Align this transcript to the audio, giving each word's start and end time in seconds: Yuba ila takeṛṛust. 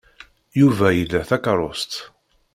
Yuba 0.59 0.87
ila 1.01 1.21
takeṛṛust. 1.29 1.93